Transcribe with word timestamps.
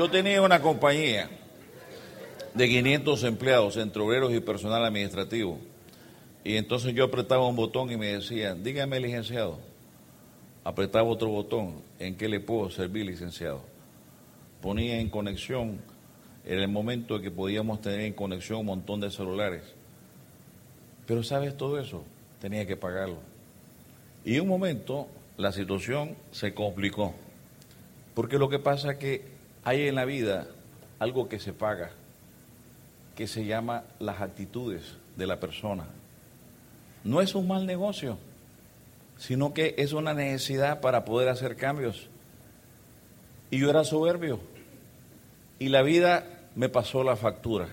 yo 0.00 0.10
tenía 0.10 0.40
una 0.40 0.62
compañía 0.62 1.28
de 2.54 2.68
500 2.70 3.22
empleados, 3.24 3.76
entre 3.76 4.00
obreros 4.00 4.32
y 4.32 4.40
personal 4.40 4.82
administrativo. 4.82 5.58
Y 6.42 6.56
entonces 6.56 6.94
yo 6.94 7.04
apretaba 7.04 7.46
un 7.46 7.54
botón 7.54 7.92
y 7.92 7.98
me 7.98 8.06
decía, 8.06 8.54
dígame 8.54 8.98
licenciado. 8.98 9.58
Apretaba 10.64 11.06
otro 11.06 11.28
botón, 11.28 11.82
¿en 11.98 12.16
qué 12.16 12.30
le 12.30 12.40
puedo 12.40 12.70
servir 12.70 13.04
licenciado? 13.04 13.60
Ponía 14.62 14.98
en 14.98 15.10
conexión, 15.10 15.82
en 16.46 16.58
el 16.60 16.68
momento 16.68 17.16
en 17.16 17.22
que 17.22 17.30
podíamos 17.30 17.82
tener 17.82 18.00
en 18.00 18.14
conexión 18.14 18.60
un 18.60 18.66
montón 18.66 19.02
de 19.02 19.10
celulares. 19.10 19.64
Pero 21.04 21.22
¿sabes 21.22 21.58
todo 21.58 21.78
eso? 21.78 22.04
Tenía 22.40 22.66
que 22.66 22.74
pagarlo. 22.78 23.18
Y 24.24 24.38
un 24.38 24.48
momento 24.48 25.08
la 25.36 25.52
situación 25.52 26.16
se 26.30 26.54
complicó. 26.54 27.12
Porque 28.14 28.38
lo 28.38 28.48
que 28.48 28.60
pasa 28.60 28.92
es 28.92 28.96
que 28.96 29.39
hay 29.64 29.88
en 29.88 29.94
la 29.94 30.04
vida 30.04 30.46
algo 30.98 31.28
que 31.28 31.38
se 31.38 31.52
paga, 31.52 31.90
que 33.16 33.26
se 33.26 33.44
llama 33.44 33.84
las 33.98 34.20
actitudes 34.20 34.94
de 35.16 35.26
la 35.26 35.40
persona. 35.40 35.86
No 37.04 37.20
es 37.20 37.34
un 37.34 37.48
mal 37.48 37.66
negocio, 37.66 38.18
sino 39.18 39.52
que 39.52 39.74
es 39.78 39.92
una 39.92 40.14
necesidad 40.14 40.80
para 40.80 41.04
poder 41.04 41.28
hacer 41.28 41.56
cambios. 41.56 42.08
Y 43.50 43.58
yo 43.58 43.70
era 43.70 43.84
soberbio. 43.84 44.40
Y 45.58 45.68
la 45.68 45.82
vida 45.82 46.24
me 46.54 46.68
pasó 46.68 47.04
la 47.04 47.16
factura. 47.16 47.68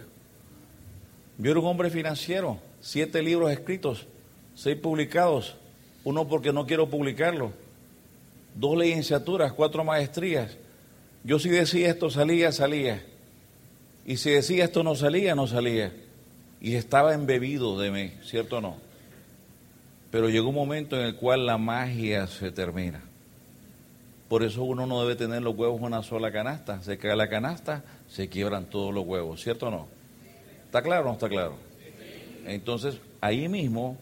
Yo 1.37 1.51
era 1.51 1.59
un 1.59 1.67
hombre 1.67 1.89
financiero, 1.89 2.59
siete 2.81 3.21
libros 3.21 3.51
escritos, 3.51 4.07
seis 4.55 4.77
publicados, 4.77 5.55
uno 6.03 6.27
porque 6.27 6.51
no 6.51 6.65
quiero 6.65 6.89
publicarlo, 6.89 7.51
dos 8.55 8.77
licenciaturas, 8.77 9.53
cuatro 9.53 9.83
maestrías. 9.83 10.57
Yo 11.27 11.39
si 11.39 11.49
decía 11.49 11.89
esto 11.89 12.09
salía, 12.09 12.53
salía. 12.53 13.03
Y 14.05 14.15
si 14.15 14.29
decía 14.29 14.63
esto 14.63 14.81
no 14.81 14.95
salía, 14.95 15.35
no 15.35 15.45
salía. 15.45 15.91
Y 16.61 16.75
estaba 16.75 17.13
embebido 17.13 17.77
de 17.77 17.91
mí, 17.91 18.13
¿cierto 18.23 18.59
o 18.59 18.61
no? 18.61 18.77
Pero 20.09 20.29
llegó 20.29 20.47
un 20.47 20.55
momento 20.55 20.97
en 20.97 21.05
el 21.05 21.15
cual 21.17 21.45
la 21.45 21.57
magia 21.57 22.27
se 22.27 22.49
termina. 22.49 23.01
Por 24.29 24.41
eso 24.41 24.63
uno 24.63 24.85
no 24.85 25.01
debe 25.01 25.17
tener 25.17 25.41
los 25.41 25.53
huevos 25.57 25.79
en 25.79 25.87
una 25.87 26.01
sola 26.01 26.31
canasta. 26.31 26.81
Se 26.81 26.97
cae 26.97 27.17
la 27.17 27.27
canasta, 27.27 27.83
se 28.07 28.29
quiebran 28.29 28.69
todos 28.69 28.93
los 28.93 29.05
huevos, 29.05 29.43
¿cierto 29.43 29.67
o 29.67 29.71
no? 29.71 29.87
¿Está 30.63 30.81
claro 30.81 31.01
o 31.01 31.07
no 31.07 31.13
está 31.15 31.27
claro? 31.27 31.57
Entonces, 32.45 32.99
ahí 33.19 33.49
mismo, 33.49 33.97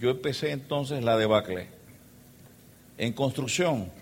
yo 0.00 0.10
empecé 0.10 0.50
entonces 0.50 1.04
la 1.04 1.16
debacle. 1.16 1.68
En 2.98 3.12
construcción, 3.12 3.92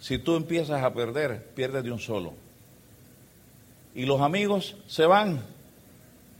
si 0.00 0.18
tú 0.18 0.36
empiezas 0.36 0.82
a 0.82 0.92
perder, 0.92 1.44
pierdes 1.54 1.84
de 1.84 1.90
un 1.90 1.98
solo. 1.98 2.34
Y 3.94 4.04
los 4.04 4.20
amigos 4.20 4.76
se 4.86 5.06
van, 5.06 5.40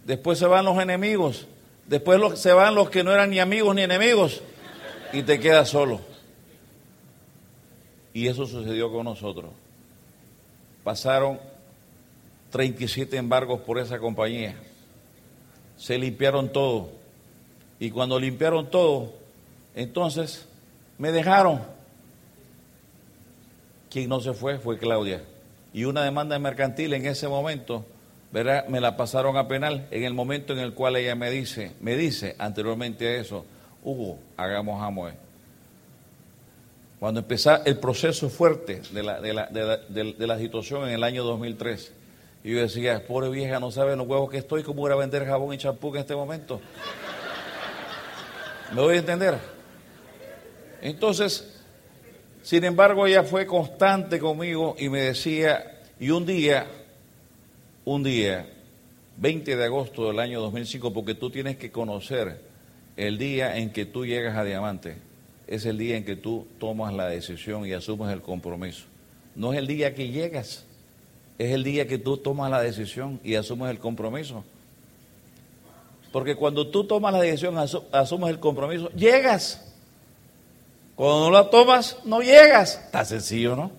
después 0.04 0.38
se 0.38 0.46
van 0.46 0.64
los 0.64 0.78
enemigos, 0.80 1.46
después 1.86 2.38
se 2.38 2.52
van 2.52 2.74
los 2.74 2.90
que 2.90 3.02
no 3.02 3.12
eran 3.12 3.30
ni 3.30 3.40
amigos 3.40 3.74
ni 3.74 3.82
enemigos, 3.82 4.42
y 5.12 5.22
te 5.22 5.40
quedas 5.40 5.68
solo. 5.68 6.00
Y 8.12 8.26
eso 8.28 8.46
sucedió 8.46 8.90
con 8.92 9.04
nosotros. 9.04 9.50
Pasaron 10.84 11.38
37 12.50 13.16
embargos 13.16 13.60
por 13.60 13.78
esa 13.78 13.98
compañía. 13.98 14.56
Se 15.76 15.98
limpiaron 15.98 16.50
todo. 16.50 16.90
Y 17.78 17.90
cuando 17.90 18.18
limpiaron 18.18 18.70
todo, 18.70 19.12
entonces 19.74 20.48
me 20.96 21.12
dejaron. 21.12 21.62
Quien 23.90 24.08
no 24.08 24.20
se 24.20 24.34
fue 24.34 24.58
fue 24.58 24.78
Claudia. 24.78 25.22
Y 25.72 25.84
una 25.84 26.02
demanda 26.02 26.38
mercantil 26.38 26.94
en 26.94 27.06
ese 27.06 27.28
momento, 27.28 27.84
¿verdad? 28.32 28.66
Me 28.68 28.80
la 28.80 28.96
pasaron 28.96 29.36
a 29.36 29.48
penal 29.48 29.86
en 29.90 30.04
el 30.04 30.14
momento 30.14 30.52
en 30.52 30.58
el 30.58 30.74
cual 30.74 30.96
ella 30.96 31.14
me 31.14 31.30
dice, 31.30 31.72
me 31.80 31.96
dice 31.96 32.36
anteriormente 32.38 33.06
a 33.06 33.20
eso, 33.20 33.44
Hugo, 33.82 34.18
hagamos 34.36 34.82
amor. 34.82 35.12
Cuando 36.98 37.20
empezó 37.20 37.64
el 37.64 37.78
proceso 37.78 38.28
fuerte 38.28 38.82
de 38.90 39.02
la, 39.02 39.20
de, 39.20 39.32
la, 39.32 39.46
de, 39.46 40.26
la, 40.26 40.38
situación 40.38 40.88
en 40.88 40.94
el 40.94 41.04
año 41.04 41.22
2003, 41.22 41.92
y 42.42 42.52
yo 42.52 42.60
decía, 42.60 43.06
pobre 43.06 43.28
vieja, 43.28 43.60
no 43.60 43.70
sabe 43.70 43.94
los 43.94 44.06
huevos 44.06 44.30
que 44.30 44.38
estoy, 44.38 44.64
¿cómo 44.64 44.80
voy 44.80 44.92
a 44.92 44.96
vender 44.96 45.24
jabón 45.24 45.54
y 45.54 45.58
champú 45.58 45.94
en 45.94 46.00
este 46.00 46.16
momento? 46.16 46.60
¿Me 48.74 48.82
voy 48.82 48.96
a 48.96 48.98
entender? 48.98 49.38
Entonces, 50.82 51.57
sin 52.48 52.64
embargo, 52.64 53.06
ella 53.06 53.24
fue 53.24 53.44
constante 53.44 54.18
conmigo 54.18 54.74
y 54.78 54.88
me 54.88 55.02
decía, 55.02 55.82
y 56.00 56.08
un 56.08 56.24
día, 56.24 56.66
un 57.84 58.02
día, 58.02 58.48
20 59.18 59.54
de 59.54 59.64
agosto 59.66 60.06
del 60.06 60.18
año 60.18 60.40
2005, 60.40 60.94
porque 60.94 61.14
tú 61.14 61.28
tienes 61.28 61.58
que 61.58 61.70
conocer 61.70 62.40
el 62.96 63.18
día 63.18 63.58
en 63.58 63.68
que 63.68 63.84
tú 63.84 64.06
llegas 64.06 64.34
a 64.34 64.44
Diamante 64.44 64.96
es 65.46 65.66
el 65.66 65.76
día 65.76 65.98
en 65.98 66.06
que 66.06 66.16
tú 66.16 66.46
tomas 66.58 66.94
la 66.94 67.06
decisión 67.06 67.66
y 67.66 67.74
asumes 67.74 68.10
el 68.14 68.22
compromiso. 68.22 68.86
No 69.34 69.52
es 69.52 69.58
el 69.58 69.66
día 69.66 69.94
que 69.94 70.08
llegas, 70.08 70.64
es 71.36 71.52
el 71.52 71.64
día 71.64 71.86
que 71.86 71.98
tú 71.98 72.16
tomas 72.16 72.50
la 72.50 72.62
decisión 72.62 73.20
y 73.22 73.34
asumes 73.34 73.68
el 73.68 73.78
compromiso. 73.78 74.42
Porque 76.12 76.34
cuando 76.34 76.68
tú 76.68 76.84
tomas 76.84 77.12
la 77.12 77.20
decisión, 77.20 77.58
asumes 77.58 78.30
el 78.30 78.40
compromiso, 78.40 78.88
llegas. 78.92 79.67
Cuando 80.98 81.20
no 81.20 81.30
la 81.30 81.48
tomas, 81.48 81.96
no 82.04 82.20
llegas. 82.22 82.80
Está 82.86 83.04
sencillo, 83.04 83.54
¿no? 83.54 83.70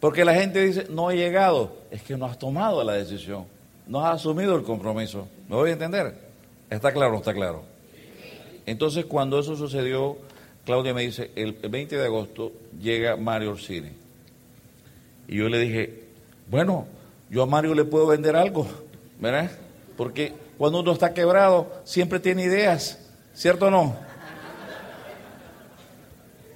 Porque 0.00 0.24
la 0.24 0.34
gente 0.34 0.60
dice, 0.66 0.88
no 0.90 1.12
he 1.12 1.16
llegado. 1.16 1.76
Es 1.92 2.02
que 2.02 2.16
no 2.16 2.26
has 2.26 2.40
tomado 2.40 2.82
la 2.82 2.94
decisión. 2.94 3.44
No 3.86 4.04
has 4.04 4.16
asumido 4.16 4.56
el 4.56 4.64
compromiso. 4.64 5.28
¿Me 5.48 5.54
voy 5.54 5.70
a 5.70 5.74
entender? 5.74 6.16
¿Está 6.68 6.92
claro 6.92 7.18
está 7.18 7.32
claro? 7.32 7.62
Entonces, 8.66 9.04
cuando 9.04 9.38
eso 9.38 9.54
sucedió, 9.54 10.16
Claudia 10.64 10.92
me 10.92 11.02
dice, 11.02 11.30
el 11.36 11.52
20 11.52 11.96
de 11.96 12.04
agosto 12.04 12.50
llega 12.80 13.16
Mario 13.16 13.52
Orsini. 13.52 13.92
Y 15.28 15.36
yo 15.36 15.48
le 15.48 15.60
dije, 15.60 16.02
bueno, 16.48 16.86
yo 17.30 17.44
a 17.44 17.46
Mario 17.46 17.76
le 17.76 17.84
puedo 17.84 18.08
vender 18.08 18.34
algo, 18.34 18.66
¿verdad? 19.20 19.52
Porque 19.96 20.32
cuando 20.58 20.80
uno 20.80 20.90
está 20.90 21.14
quebrado, 21.14 21.80
siempre 21.84 22.18
tiene 22.18 22.42
ideas, 22.42 22.98
¿cierto 23.34 23.66
o 23.66 23.70
no? 23.70 24.11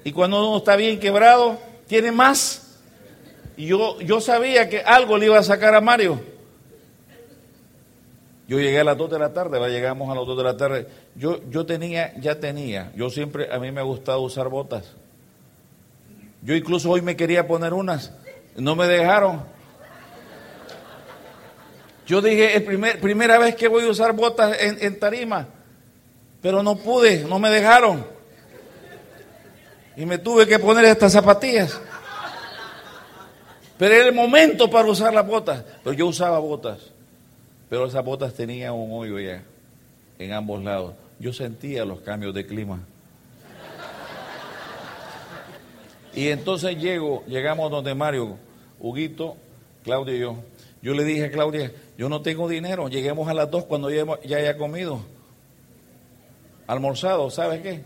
Y 0.06 0.12
cuando 0.12 0.38
uno 0.38 0.58
está 0.58 0.76
bien 0.76 1.00
quebrado, 1.00 1.58
tiene 1.88 2.12
más. 2.12 2.78
Y 3.56 3.66
yo, 3.66 3.98
yo 3.98 4.20
sabía 4.20 4.68
que 4.68 4.78
algo 4.78 5.18
le 5.18 5.26
iba 5.26 5.36
a 5.36 5.42
sacar 5.42 5.74
a 5.74 5.80
Mario. 5.80 6.20
Yo 8.46 8.60
llegué 8.60 8.78
a 8.78 8.84
las 8.84 8.96
2 8.96 9.10
de 9.10 9.18
la 9.18 9.32
tarde, 9.32 9.58
llegamos 9.68 10.08
a 10.08 10.14
las 10.14 10.24
2 10.24 10.38
de 10.38 10.44
la 10.44 10.56
tarde. 10.56 10.86
Yo, 11.16 11.40
yo 11.50 11.66
tenía, 11.66 12.14
ya 12.20 12.38
tenía, 12.38 12.92
yo 12.94 13.10
siempre, 13.10 13.52
a 13.52 13.58
mí 13.58 13.72
me 13.72 13.80
ha 13.80 13.82
gustado 13.82 14.20
usar 14.20 14.48
botas. 14.48 14.92
Yo 16.40 16.54
incluso 16.54 16.88
hoy 16.88 17.02
me 17.02 17.16
quería 17.16 17.48
poner 17.48 17.74
unas, 17.74 18.12
no 18.54 18.76
me 18.76 18.86
dejaron. 18.86 19.42
Yo 22.06 22.22
dije, 22.22 22.56
es 22.56 22.62
primer, 22.62 23.00
primera 23.00 23.38
vez 23.38 23.56
que 23.56 23.66
voy 23.66 23.84
a 23.84 23.90
usar 23.90 24.12
botas 24.12 24.56
en, 24.60 24.78
en 24.80 25.00
tarima, 25.00 25.48
pero 26.40 26.62
no 26.62 26.76
pude, 26.76 27.24
no 27.24 27.40
me 27.40 27.50
dejaron. 27.50 28.15
Y 29.96 30.04
me 30.04 30.18
tuve 30.18 30.46
que 30.46 30.58
poner 30.58 30.84
estas 30.84 31.12
zapatillas. 31.12 31.80
Pero 33.78 33.94
era 33.94 34.06
el 34.06 34.14
momento 34.14 34.70
para 34.70 34.88
usar 34.88 35.12
las 35.12 35.26
botas. 35.26 35.64
Pero 35.82 35.94
yo 35.94 36.06
usaba 36.06 36.38
botas. 36.38 36.78
Pero 37.68 37.86
esas 37.86 38.04
botas 38.04 38.34
tenían 38.34 38.72
un 38.74 38.92
hoyo 38.92 39.18
ya 39.18 39.42
en 40.18 40.32
ambos 40.32 40.62
lados. 40.62 40.94
Yo 41.18 41.32
sentía 41.32 41.84
los 41.84 42.00
cambios 42.00 42.34
de 42.34 42.46
clima. 42.46 42.80
Y 46.14 46.28
entonces 46.28 46.78
llego, 46.78 47.24
llegamos 47.26 47.70
donde 47.70 47.94
Mario, 47.94 48.38
Huguito, 48.80 49.36
Claudia 49.84 50.14
y 50.14 50.20
yo. 50.20 50.36
Yo 50.80 50.94
le 50.94 51.04
dije 51.04 51.26
a 51.26 51.30
Claudia, 51.30 51.72
yo 51.98 52.08
no 52.08 52.22
tengo 52.22 52.48
dinero, 52.48 52.88
lleguemos 52.88 53.28
a 53.28 53.34
las 53.34 53.50
dos 53.50 53.64
cuando 53.64 53.90
ya, 53.90 54.04
ya 54.24 54.38
haya 54.38 54.56
comido, 54.56 55.00
almorzado, 56.66 57.28
¿sabes 57.30 57.60
qué? 57.60 57.82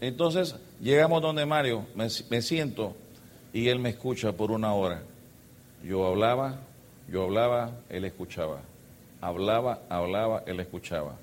Entonces 0.00 0.56
llegamos 0.80 1.22
donde 1.22 1.46
Mario, 1.46 1.86
me, 1.94 2.42
siento 2.42 2.94
y 3.52 3.68
él 3.68 3.78
me 3.78 3.90
escucha 3.90 4.32
por 4.32 4.50
una 4.50 4.74
hora. 4.74 5.02
Yo 5.82 6.06
hablaba, 6.06 6.60
yo 7.08 7.24
hablaba, 7.24 7.72
él 7.88 8.04
escuchaba 8.04 8.60
hablaba, 9.24 9.80
hablaba, 9.88 10.42
él 10.46 10.60
escuchaba. 10.60 11.16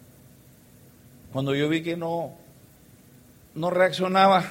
Cuando 1.31 1.53
yo 1.53 1.69
vi 1.69 1.83
que 1.83 1.95
no, 1.95 2.33
no 3.53 3.69
reaccionaba, 3.69 4.43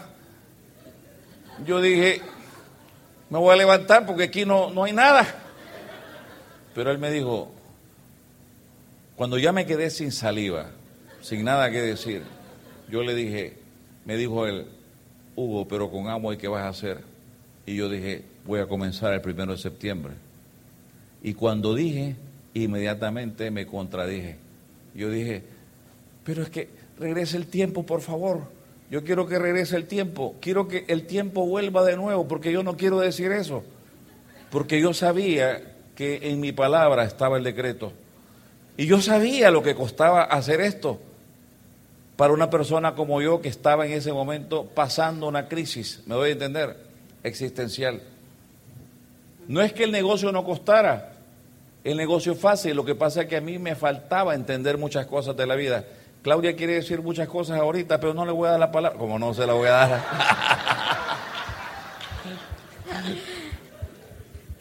yo 1.67 1.81
dije, 1.81 2.23
me 3.29 3.39
voy 3.39 3.53
a 3.53 3.57
levantar 3.57 4.07
porque 4.07 4.25
aquí 4.25 4.45
no, 4.45 4.71
no 4.71 4.85
hay 4.85 4.93
nada. 4.93 5.27
Pero 6.77 6.93
él 6.93 6.99
me 6.99 7.11
dijo, 7.11 7.51
cuando 9.17 9.37
ya 9.37 9.51
me 9.51 9.67
quedé 9.67 9.91
sin 9.91 10.13
saliva, 10.13 10.71
sin 11.21 11.45
nada 11.45 11.73
que 11.73 11.81
decir, 11.81 12.23
yo 12.89 13.03
le 13.03 13.17
dije, 13.17 13.59
me 14.05 14.17
dijo 14.17 14.47
él, 14.47 14.67
Hugo, 15.37 15.67
pero 15.69 15.91
con 15.91 16.09
amo, 16.09 16.33
¿y 16.33 16.37
qué 16.37 16.49
vas 16.49 16.63
a 16.63 16.69
hacer? 16.69 17.03
Y 17.67 17.77
yo 17.77 17.89
dije, 17.89 18.25
voy 18.47 18.61
a 18.61 18.67
comenzar 18.67 19.13
el 19.13 19.21
primero 19.21 19.53
de 19.53 19.59
septiembre. 19.59 20.15
Y 21.23 21.35
cuando 21.35 21.75
dije, 21.75 22.17
inmediatamente 22.55 23.51
me 23.51 23.67
contradije. 23.67 24.37
Yo 24.95 25.11
dije, 25.11 25.45
pero 26.25 26.43
es 26.43 26.51
que 26.51 26.69
regrese 26.99 27.37
el 27.37 27.47
tiempo, 27.47 27.85
por 27.85 28.01
favor. 28.01 28.49
Yo 28.91 29.05
quiero 29.05 29.27
que 29.27 29.39
regrese 29.39 29.77
el 29.77 29.87
tiempo. 29.87 30.35
Quiero 30.41 30.67
que 30.67 30.85
el 30.89 31.07
tiempo 31.07 31.47
vuelva 31.47 31.85
de 31.85 31.97
nuevo, 31.97 32.27
porque 32.27 32.53
yo 32.53 32.63
no 32.63 32.77
quiero 32.77 32.99
decir 32.99 33.31
eso. 33.31 33.63
Porque 34.51 34.81
yo 34.81 34.93
sabía 34.93 35.77
que 35.95 36.31
en 36.31 36.41
mi 36.41 36.51
palabra 36.53 37.05
estaba 37.05 37.39
el 37.39 37.45
decreto. 37.45 37.93
Y 38.77 38.87
yo 38.87 39.01
sabía 39.01 39.51
lo 39.51 39.63
que 39.63 39.75
costaba 39.75 40.23
hacer 40.23 40.61
esto 40.61 40.99
para 42.21 42.35
una 42.35 42.51
persona 42.51 42.95
como 42.95 43.23
yo 43.23 43.41
que 43.41 43.49
estaba 43.49 43.87
en 43.87 43.93
ese 43.93 44.13
momento 44.13 44.67
pasando 44.67 45.27
una 45.27 45.49
crisis, 45.49 46.03
me 46.05 46.15
doy 46.15 46.29
a 46.29 46.33
entender, 46.35 46.77
existencial. 47.23 48.03
No 49.49 49.63
es 49.63 49.73
que 49.73 49.85
el 49.85 49.91
negocio 49.91 50.31
no 50.31 50.45
costara, 50.45 51.15
el 51.83 51.97
negocio 51.97 52.33
es 52.33 52.39
fácil, 52.39 52.77
lo 52.77 52.85
que 52.85 52.95
pasa 52.95 53.23
es 53.23 53.27
que 53.29 53.39
a 53.39 53.41
mí 53.41 53.59
me 53.59 53.75
faltaba 53.75 54.35
entender 54.35 54.77
muchas 54.77 55.07
cosas 55.07 55.35
de 55.35 55.47
la 55.47 55.55
vida. 55.55 55.87
Claudia 56.21 56.55
quiere 56.55 56.75
decir 56.75 57.01
muchas 57.01 57.27
cosas 57.27 57.59
ahorita, 57.59 57.99
pero 58.01 58.13
no 58.13 58.27
le 58.27 58.33
voy 58.33 58.49
a 58.49 58.51
dar 58.51 58.61
la 58.61 58.71
palabra, 58.71 58.99
como 58.99 59.19
no 59.19 59.33
se 59.33 59.47
la 59.47 59.55
voy 59.55 59.69
a 59.69 59.71
dar. 59.71 60.05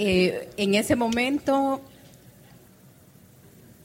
Eh, 0.02 0.48
en 0.56 0.76
ese 0.76 0.96
momento 0.96 1.82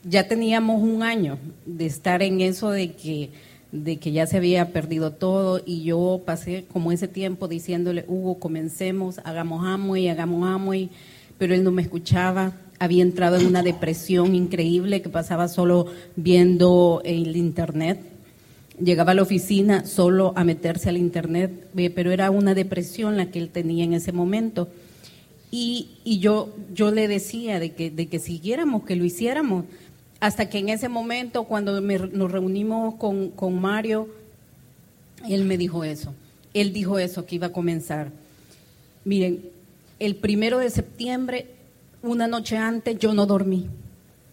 ya 0.05 0.29
teníamos 0.29 0.81
un 0.81 1.03
año 1.03 1.41
de 1.67 1.87
estar 1.87 2.23
en 2.23 2.41
eso 2.41 2.71
de 2.71 2.93
que, 2.93 3.33
de 3.75 3.97
que 3.97 4.13
ya 4.13 4.25
se 4.29 4.37
había 4.37 4.73
perdido 4.73 5.11
todo 5.11 5.61
y 5.67 5.83
yo 5.83 6.23
pasé 6.25 6.65
como 6.73 6.93
ese 6.93 7.09
tiempo 7.09 7.49
diciéndole, 7.49 8.05
Hugo, 8.07 8.39
comencemos, 8.39 9.19
hagamos 9.25 9.67
amo 9.67 9.97
y 9.97 10.07
hagamos 10.07 10.49
amo, 10.49 10.75
y, 10.75 10.91
pero 11.39 11.55
él 11.55 11.65
no 11.65 11.73
me 11.73 11.83
escuchaba. 11.83 12.53
Había 12.79 13.03
entrado 13.03 13.37
en 13.37 13.47
una 13.47 13.65
depresión 13.65 14.37
increíble 14.37 15.03
que 15.03 15.09
pasaba 15.09 15.49
solo 15.49 15.87
viendo 16.15 17.03
el 17.05 17.37
internet. 17.37 18.01
Llegaba 18.81 19.11
a 19.11 19.15
la 19.17 19.23
oficina 19.23 19.85
solo 19.85 20.33
a 20.37 20.45
meterse 20.45 20.89
al 20.89 20.97
internet, 20.97 21.67
eh, 21.77 21.91
pero 21.91 22.13
era 22.13 22.31
una 22.31 22.55
depresión 22.55 23.17
la 23.17 23.27
que 23.27 23.41
él 23.41 23.49
tenía 23.49 23.83
en 23.83 23.95
ese 23.95 24.13
momento. 24.13 24.69
Y, 25.51 25.89
y 26.05 26.21
yo, 26.21 26.55
yo 26.73 26.93
le 26.93 27.09
decía 27.09 27.59
de 27.59 27.73
que, 27.73 27.91
de 27.91 28.07
que 28.07 28.21
siguiéramos, 28.21 28.85
que 28.85 28.95
lo 28.95 29.05
hiciéramos 29.05 29.65
hasta 30.21 30.49
que 30.49 30.59
en 30.59 30.69
ese 30.69 30.89
momento, 30.89 31.45
cuando 31.45 31.81
nos 31.81 32.33
reunimos 32.33 32.95
con, 32.95 33.31
con 33.31 33.61
Mario, 33.61 34.09
él 35.29 35.45
me 35.45 35.59
dijo 35.59 35.85
eso. 35.85 36.15
Él 36.53 36.73
dijo 36.73 36.99
eso, 36.99 37.27
que 37.27 37.37
iba 37.37 37.49
a 37.49 37.53
comenzar. 37.53 38.11
Miren, 39.05 39.45
el 39.99 40.17
primero 40.17 40.59
de 40.59 40.71
septiembre, 40.71 41.49
una 42.03 42.27
noche 42.27 42.57
antes, 42.57 42.99
yo 42.99 43.13
no 43.15 43.27
dormí. 43.27 43.69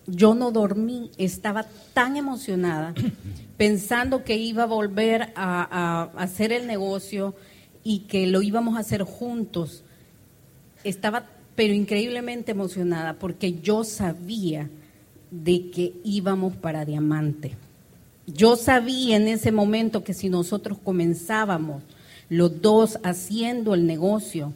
Yo 0.08 0.34
no 0.34 0.52
dormí, 0.52 1.12
estaba 1.18 1.66
tan 1.94 2.18
emocionada, 2.18 2.94
pensando 3.58 4.24
que 4.24 4.38
iba 4.38 4.64
a 4.64 4.68
volver 4.68 5.32
a, 5.36 6.10
a, 6.16 6.22
hacer 6.22 6.52
el 6.52 6.68
negocio 6.68 7.36
y 7.84 8.00
que 8.00 8.28
lo 8.28 8.42
íbamos 8.42 8.78
a 8.78 8.80
hacer 8.80 9.04
juntos. 9.04 9.84
Estaba, 10.84 11.26
pero 11.56 11.74
increíblemente 11.74 12.52
emocionada, 12.52 13.14
porque 13.14 13.60
yo 13.62 13.84
sabía 13.84 14.70
de 15.32 15.72
que 15.72 15.94
íbamos 16.04 16.56
para 16.58 16.86
diamante. 16.86 17.56
Yo 18.28 18.56
sabía 18.56 19.16
en 19.16 19.28
ese 19.28 19.52
momento 19.52 20.04
que 20.04 20.14
si 20.14 20.30
nosotros 20.30 20.78
comenzábamos 20.84 21.82
los 22.30 22.62
dos 22.62 23.00
haciendo 23.04 23.74
el 23.74 23.88
negocio 23.88 24.54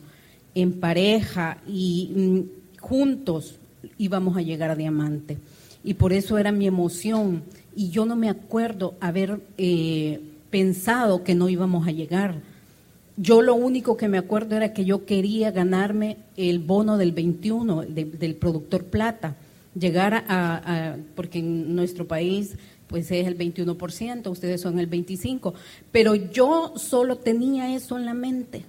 en 0.54 0.80
pareja 0.80 1.58
y 1.68 2.12
mm, 2.16 2.80
juntos 2.80 3.56
íbamos 3.98 4.38
a 4.38 4.42
llegar 4.42 4.70
a 4.70 4.76
diamante. 4.76 5.38
Y 5.84 5.96
por 5.96 6.14
eso 6.14 6.38
era 6.38 6.52
mi 6.52 6.68
emoción. 6.68 7.44
Y 7.76 7.90
yo 7.90 8.06
no 8.06 8.16
me 8.16 8.30
acuerdo 8.30 8.96
haber 9.00 9.42
eh, 9.58 10.20
pensado 10.50 11.24
que 11.24 11.36
no 11.36 11.50
íbamos 11.50 11.88
a 11.88 11.92
llegar. 11.92 12.42
Yo 13.18 13.42
lo 13.42 13.56
único 13.56 13.98
que 13.98 14.08
me 14.08 14.18
acuerdo 14.18 14.56
era 14.56 14.74
que 14.74 14.86
yo 14.86 15.06
quería 15.06 15.52
ganarme 15.52 16.18
el 16.38 16.60
bono 16.60 16.98
del 16.98 17.12
21, 17.12 17.84
del 17.84 18.36
productor 18.36 18.86
plata 18.86 19.36
llegar 19.78 20.26
a, 20.28 20.96
porque 21.16 21.40
en 21.40 21.76
nuestro 21.76 22.08
país 22.08 22.56
pues 22.88 23.10
es 23.12 23.28
el 23.28 23.38
21%, 23.38 24.28
ustedes 24.30 24.62
son 24.62 24.80
el 24.80 24.90
25%, 24.90 25.54
pero 25.92 26.16
yo 26.16 26.74
solo 26.78 27.18
tenía 27.18 27.76
eso 27.76 27.98
en 27.98 28.06
la 28.06 28.14
mente. 28.14 28.64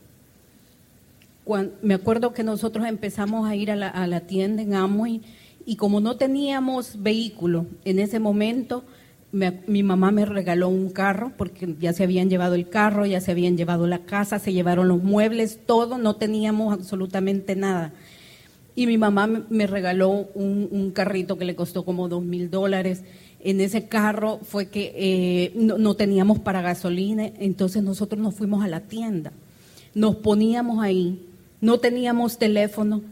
me 1.83 1.95
acuerdo 1.95 2.33
que 2.33 2.43
nosotros 2.43 2.87
empezamos 2.87 3.49
a 3.49 3.55
ir 3.55 3.71
a 3.71 3.77
la, 3.77 4.21
tienda 4.21 4.63
en 4.63 4.75
Amway 4.75 5.21
y 5.67 5.77
como 5.77 6.01
no 6.01 6.17
teníamos 6.17 7.03
vehículo 7.03 7.67
en 7.85 7.99
ese 7.99 8.19
momento, 8.19 8.85
mi 9.33 9.83
mamá 9.83 10.13
me 10.13 10.25
regaló 10.25 10.69
un 10.69 10.89
carro 10.89 11.33
porque 11.37 11.75
ya 11.79 11.93
se 11.93 12.05
habían 12.05 12.31
llevado 12.31 12.55
el 12.55 12.71
carro, 12.71 13.05
ya 13.05 13.21
se 13.21 13.33
habían 13.33 13.57
llevado 13.59 13.87
la 13.87 13.99
casa, 13.99 14.39
se 14.39 14.55
llevaron 14.55 14.89
los 14.89 15.03
muebles, 15.03 15.61
todo, 15.67 15.99
no 15.99 16.17
teníamos 16.17 16.73
absolutamente 16.73 17.55
nada. 17.55 17.93
Y 18.79 18.87
mi 18.87 18.99
mamá 18.99 19.27
me 19.27 19.67
regaló 19.67 20.29
un, 20.35 20.93
carrito 20.95 21.39
que 21.39 21.47
le 21.47 21.57
costó 21.57 21.87
como 21.87 22.11
dos 22.11 22.23
mil 22.23 22.51
dólares. 22.51 23.03
En 23.41 23.63
ese 23.63 23.89
carro 23.89 24.39
fue 24.43 24.69
que 24.69 24.93
eh, 24.95 25.53
no, 25.57 25.95
teníamos 25.95 26.41
para 26.41 26.61
gasolina, 26.61 27.27
entonces 27.39 27.83
nosotros 27.83 28.21
nos 28.21 28.35
fuimos 28.35 28.63
a 28.63 28.69
la 28.69 28.81
tienda, 28.81 29.33
nos 29.95 30.17
poníamos 30.17 30.83
ahí, 30.85 31.25
no 31.63 31.79
teníamos 31.79 32.37
teléfono, 32.37 33.03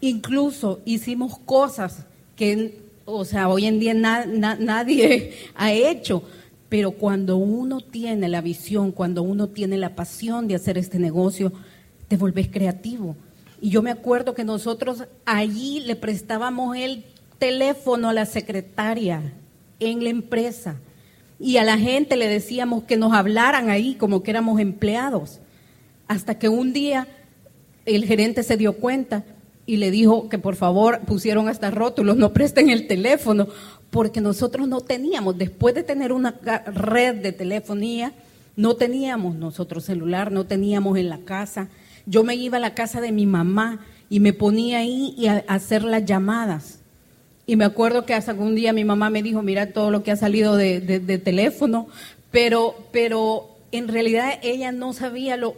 incluso 0.00 0.80
hicimos 0.86 1.38
cosas 1.38 2.06
que, 2.34 2.78
o 3.04 3.26
sea, 3.26 3.48
hoy 3.48 3.66
en 3.66 3.80
día 3.80 3.92
nadie 3.92 5.32
ha 5.54 5.72
hecho, 5.72 6.22
pero 6.70 6.92
cuando 6.92 7.36
uno 7.36 7.82
tiene 7.82 8.28
la 8.28 8.40
visión, 8.40 8.92
cuando 8.92 9.22
uno 9.22 9.48
tiene 9.48 9.76
la 9.76 9.94
pasión 9.94 10.48
de 10.48 10.54
hacer 10.54 10.78
este 10.78 10.98
negocio, 10.98 11.52
te 12.08 12.16
volvés 12.16 12.48
creativo 12.48 13.14
y 13.62 13.70
yo 13.70 13.80
me 13.80 13.92
acuerdo 13.92 14.34
que 14.34 14.42
nosotros 14.42 15.04
allí 15.24 15.78
le 15.86 15.94
prestábamos 15.94 16.76
el 16.76 17.04
teléfono 17.38 18.08
a 18.08 18.12
la 18.12 18.26
secretaria 18.26 19.22
en 19.78 20.02
la 20.02 20.10
empresa 20.10 20.74
y 21.38 21.58
a 21.58 21.64
la 21.64 21.78
gente 21.78 22.16
le 22.16 22.26
decíamos 22.26 22.82
que 22.82 22.96
nos 22.96 23.12
hablaran 23.12 23.70
ahí 23.70 23.94
como 23.94 24.24
que 24.24 24.32
éramos 24.32 24.58
empleados. 24.58 25.38
Hasta 26.08 26.40
que 26.40 26.48
un 26.48 26.72
día 26.72 27.06
el 27.86 28.04
gerente 28.04 28.42
se 28.42 28.56
dio 28.56 28.78
cuenta 28.78 29.22
y 29.64 29.76
le 29.76 29.92
dijo 29.92 30.28
que 30.28 30.38
por 30.38 30.56
favor 30.56 30.98
pusieron 31.06 31.48
hasta 31.48 31.70
rótulos, 31.70 32.16
no 32.16 32.32
presten 32.32 32.68
el 32.68 32.88
teléfono, 32.88 33.46
porque 33.90 34.20
nosotros 34.20 34.66
no 34.66 34.80
teníamos, 34.80 35.38
después 35.38 35.72
de 35.76 35.84
tener 35.84 36.12
una 36.12 36.34
red 36.66 37.14
de 37.22 37.30
telefonía, 37.30 38.12
no 38.56 38.74
teníamos 38.74 39.36
nosotros 39.36 39.84
celular, 39.84 40.32
no 40.32 40.46
teníamos 40.46 40.98
en 40.98 41.08
la 41.08 41.18
casa 41.18 41.68
yo 42.06 42.24
me 42.24 42.34
iba 42.34 42.56
a 42.56 42.60
la 42.60 42.74
casa 42.74 43.00
de 43.00 43.12
mi 43.12 43.26
mamá 43.26 43.80
y 44.08 44.20
me 44.20 44.32
ponía 44.32 44.78
ahí 44.78 45.14
y 45.16 45.26
a, 45.26 45.44
hacer 45.48 45.84
las 45.84 46.04
llamadas. 46.04 46.80
Y 47.46 47.56
me 47.56 47.64
acuerdo 47.64 48.04
que 48.04 48.14
hasta 48.14 48.34
un 48.34 48.54
día 48.54 48.72
mi 48.72 48.84
mamá 48.84 49.10
me 49.10 49.22
dijo, 49.22 49.42
mira 49.42 49.72
todo 49.72 49.90
lo 49.90 50.02
que 50.02 50.10
ha 50.10 50.16
salido 50.16 50.56
de, 50.56 50.80
teléfono, 51.24 51.88
pero, 52.30 52.76
pero 52.92 53.48
en 53.72 53.88
realidad 53.88 54.34
ella 54.42 54.70
no 54.70 54.92
sabía 54.92 55.36
lo, 55.36 55.56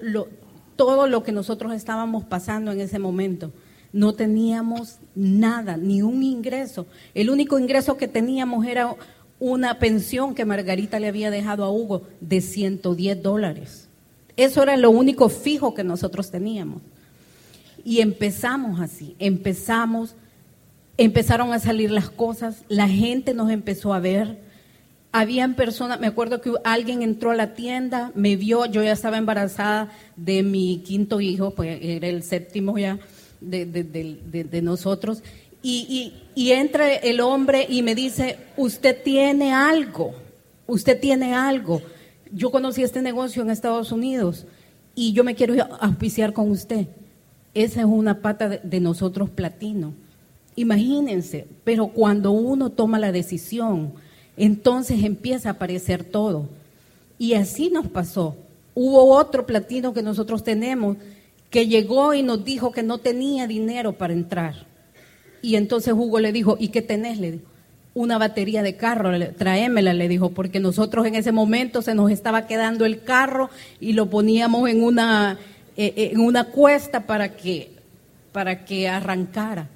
todo 0.76 1.06
lo 1.06 1.22
que 1.22 1.32
nosotros 1.32 1.72
estábamos 1.72 2.24
pasando 2.24 2.72
en 2.72 2.80
ese 2.80 2.98
momento. 2.98 3.52
No 3.92 4.14
teníamos 4.14 4.98
nada, 5.14 5.76
ni 5.76 6.02
un 6.02 6.22
ingreso. 6.22 6.86
El 7.14 7.30
único 7.30 7.58
ingreso 7.58 7.96
que 7.96 8.08
teníamos 8.08 8.66
era 8.66 8.96
una 9.38 9.78
pensión 9.78 10.34
que 10.34 10.44
Margarita 10.44 10.98
le 10.98 11.08
había 11.08 11.30
dejado 11.30 11.64
a 11.64 11.70
Hugo 11.70 12.02
de 12.20 12.40
110 12.40 13.22
dólares. 13.22 13.88
Eso 14.36 14.62
era 14.62 14.76
lo 14.76 14.90
único 14.90 15.28
fijo 15.28 15.74
que 15.74 15.84
nosotros 15.84 16.30
teníamos. 16.30 16.82
Y 17.84 18.00
empezamos 18.00 18.80
así, 18.80 19.14
empezamos, 19.18 20.14
empezaron 20.96 21.52
a 21.52 21.58
salir 21.58 21.90
las 21.90 22.10
cosas, 22.10 22.64
la 22.68 22.88
gente 22.88 23.34
nos 23.34 23.50
empezó 23.50 23.92
a 23.92 24.00
ver. 24.00 24.38
Habían 25.12 25.54
personas, 25.54 26.00
me 26.00 26.08
acuerdo 26.08 26.40
que 26.40 26.52
alguien 26.64 27.02
entró 27.02 27.30
a 27.30 27.36
la 27.36 27.54
tienda, 27.54 28.10
me 28.14 28.34
vio, 28.34 28.66
yo 28.66 28.82
ya 28.82 28.92
estaba 28.92 29.18
embarazada 29.18 29.92
de 30.16 30.42
mi 30.42 30.82
quinto 30.84 31.20
hijo, 31.20 31.52
pues 31.52 31.78
era 31.80 32.08
el 32.08 32.24
séptimo 32.24 32.76
ya 32.78 32.98
de, 33.40 34.60
nosotros, 34.62 35.22
y, 35.62 36.14
y 36.34 36.50
entra 36.52 36.92
el 36.92 37.20
hombre 37.20 37.66
y 37.68 37.82
me 37.82 37.94
dice, 37.94 38.38
usted 38.56 39.02
tiene 39.04 39.52
algo, 39.52 40.14
usted 40.66 40.98
tiene 40.98 41.34
algo 41.34 41.80
yo 42.34 42.50
conocí 42.50 42.82
este 42.82 43.00
negocio 43.00 43.42
en 43.42 43.50
Estados 43.50 43.92
Unidos 43.92 44.46
y 44.94 45.12
yo 45.12 45.22
me 45.22 45.34
quiero 45.34 45.54
auspiciar 45.80 46.32
con 46.32 46.50
usted. 46.50 46.88
Esa 47.54 47.80
es 47.80 47.86
una 47.86 48.20
pata 48.20 48.48
de, 48.48 48.80
nosotros 48.80 49.30
platino. 49.30 49.94
Imagínense, 50.56 51.46
pero 51.62 51.88
cuando 51.88 52.32
uno 52.32 52.70
toma 52.70 52.98
la 52.98 53.12
decisión, 53.12 53.92
entonces 54.36 55.04
empieza 55.04 55.48
a 55.48 55.52
aparecer 55.52 56.02
todo. 56.02 56.48
Y 57.18 57.34
así 57.34 57.70
nos 57.70 57.86
pasó. 57.86 58.36
Hubo 58.74 59.14
otro 59.14 59.46
platino 59.46 59.94
que 59.94 60.02
nosotros 60.02 60.42
tenemos 60.42 60.96
que 61.50 61.68
llegó 61.68 62.14
y 62.14 62.24
nos 62.24 62.44
dijo 62.44 62.72
que 62.72 62.82
no 62.82 62.98
tenía 62.98 63.46
dinero 63.46 63.92
para 63.92 64.12
entrar. 64.12 64.66
Y 65.40 65.54
entonces 65.54 65.94
Hugo 65.94 66.18
le 66.18 66.32
dijo, 66.32 66.56
¿y 66.58 66.68
qué 66.68 66.82
tenés? 66.82 67.20
Le 67.20 67.32
dijo, 67.32 67.44
una 67.94 68.18
batería 68.18 68.62
de 68.62 68.76
carro, 68.76 69.10
tráemela, 69.34 69.94
le 69.94 70.08
dijo, 70.08 70.30
porque 70.30 70.58
nosotros 70.58 71.06
en 71.06 71.14
ese 71.14 71.30
momento 71.30 71.80
se 71.80 71.94
nos 71.94 72.10
estaba 72.10 72.46
quedando 72.48 72.84
el 72.84 73.02
carro 73.02 73.50
y 73.80 73.92
lo 73.92 74.10
poníamos 74.10 74.68
en 74.68 74.82
una, 74.82 75.38
eh, 75.76 75.94
eh, 75.96 76.10
en 76.12 76.20
una 76.20 76.44
cuesta 76.44 77.06
para 77.06 77.36
que, 77.36 77.70
para 78.32 78.64
que 78.64 78.88
arrancara. 78.88 79.68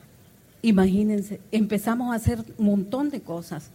Imagínense, 0.63 1.39
empezamos 1.53 2.13
a 2.13 2.17
hacer 2.17 2.41
un 2.59 2.67
montón 2.67 3.11
de 3.11 3.21
cosas, 3.21 3.71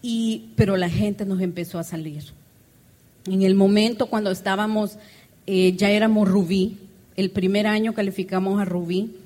y, 0.00 0.50
pero 0.54 0.76
la 0.76 0.88
gente 0.88 1.24
nos 1.24 1.40
empezó 1.40 1.80
a 1.80 1.84
salir. 1.84 2.22
En 3.26 3.42
el 3.42 3.56
momento 3.56 4.06
cuando 4.06 4.30
estábamos, 4.30 4.98
eh, 5.48 5.74
ya 5.76 5.90
éramos 5.90 6.28
Rubí, 6.28 6.78
el 7.16 7.30
primer 7.32 7.66
año 7.66 7.92
calificamos 7.92 8.60
a 8.60 8.64
Rubí, 8.64 9.16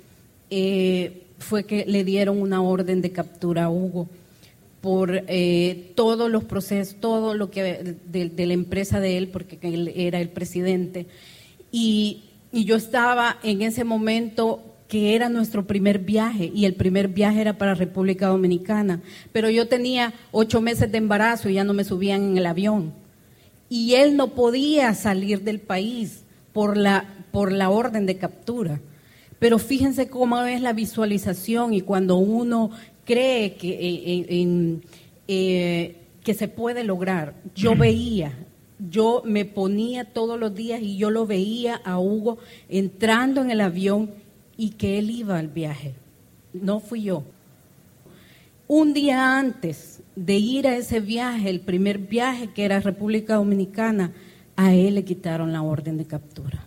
fue 1.38 1.64
que 1.64 1.84
le 1.86 2.04
dieron 2.04 2.40
una 2.40 2.62
orden 2.62 3.02
de 3.02 3.10
captura 3.10 3.64
a 3.64 3.70
Hugo 3.70 4.08
por 4.82 5.24
eh, 5.28 5.92
todos 5.94 6.28
los 6.28 6.44
procesos, 6.44 6.96
todo 7.00 7.34
lo 7.34 7.50
que 7.50 7.96
de, 8.04 8.46
la 8.46 8.52
empresa 8.52 9.00
de 9.00 9.16
él, 9.16 9.28
porque 9.28 9.58
él 9.62 9.92
era 9.94 10.20
el 10.20 10.28
presidente. 10.28 11.06
Y, 11.70 12.24
y 12.50 12.64
yo 12.64 12.76
estaba 12.76 13.38
en 13.44 13.62
ese 13.62 13.84
momento 13.84 14.60
que 14.88 15.14
era 15.14 15.30
nuestro 15.30 15.66
primer 15.66 16.00
viaje 16.00 16.50
y 16.52 16.66
el 16.66 16.74
primer 16.74 17.08
viaje 17.08 17.40
era 17.40 17.56
para 17.56 17.74
República 17.74 18.26
Dominicana. 18.26 19.00
Pero 19.32 19.48
yo 19.48 19.68
tenía 19.68 20.12
ocho 20.32 20.60
meses 20.60 20.90
de 20.90 20.98
embarazo 20.98 21.48
y 21.48 21.54
ya 21.54 21.64
no 21.64 21.72
me 21.74 21.84
subían 21.84 22.22
en 22.24 22.36
el 22.36 22.44
avión. 22.44 22.92
Y 23.70 23.94
él 23.94 24.16
no 24.16 24.34
podía 24.34 24.92
salir 24.94 25.44
del 25.44 25.60
país 25.60 26.24
por 26.52 26.76
la, 26.76 27.06
por 27.30 27.52
la 27.52 27.70
orden 27.70 28.04
de 28.04 28.18
captura. 28.18 28.80
Pero 29.38 29.58
fíjense 29.58 30.08
cómo 30.08 30.42
es 30.42 30.60
la 30.60 30.72
visualización 30.72 31.72
y 31.72 31.80
cuando 31.80 32.16
uno 32.16 32.70
cree 33.04 33.54
que, 33.54 33.70
eh, 33.70 34.80
eh, 35.28 35.96
que 36.22 36.34
se 36.34 36.48
puede 36.48 36.84
lograr. 36.84 37.34
Yo 37.54 37.74
veía, 37.74 38.32
yo 38.78 39.22
me 39.24 39.44
ponía 39.44 40.04
todos 40.04 40.38
los 40.38 40.54
días 40.54 40.80
y 40.82 40.96
yo 40.96 41.10
lo 41.10 41.26
veía 41.26 41.76
a 41.84 41.98
Hugo 41.98 42.38
entrando 42.68 43.40
en 43.42 43.50
el 43.50 43.60
avión 43.60 44.10
y 44.56 44.70
que 44.70 44.98
él 44.98 45.10
iba 45.10 45.38
al 45.38 45.48
viaje. 45.48 45.94
No 46.52 46.80
fui 46.80 47.02
yo. 47.02 47.24
Un 48.68 48.94
día 48.94 49.38
antes 49.38 50.02
de 50.16 50.34
ir 50.34 50.66
a 50.66 50.76
ese 50.76 51.00
viaje, 51.00 51.50
el 51.50 51.60
primer 51.60 51.98
viaje 51.98 52.50
que 52.54 52.64
era 52.64 52.80
República 52.80 53.34
Dominicana, 53.34 54.12
a 54.56 54.74
él 54.74 54.94
le 54.94 55.04
quitaron 55.04 55.52
la 55.52 55.62
orden 55.62 55.98
de 55.98 56.06
captura. 56.06 56.64